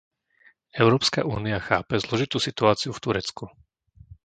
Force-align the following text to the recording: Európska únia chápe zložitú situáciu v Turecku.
Európska 0.81 1.19
únia 1.37 1.61
chápe 1.67 1.93
zložitú 2.05 2.37
situáciu 2.47 2.89
v 2.93 3.03
Turecku. 3.05 3.45